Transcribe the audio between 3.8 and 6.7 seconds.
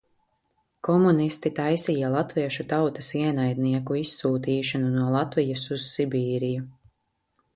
izsūtīšanu no Latvijas uz Sibīriju."